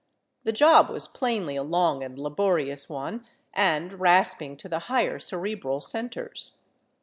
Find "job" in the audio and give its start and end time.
0.51-0.89